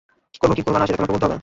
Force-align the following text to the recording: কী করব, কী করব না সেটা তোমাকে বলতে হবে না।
কী 0.33 0.37
করব, 0.41 0.51
কী 0.57 0.61
করব 0.65 0.77
না 0.79 0.85
সেটা 0.87 0.97
তোমাকে 0.99 1.13
বলতে 1.15 1.25
হবে 1.25 1.33
না। 1.35 1.39